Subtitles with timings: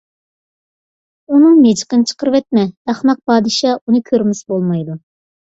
[1.33, 4.99] ئۇنىڭ مىجىقىنى چىقىرىۋەتمە، ئەخمەق پادىشاھ ئۇنى كۆرمىسە بولمايدۇ.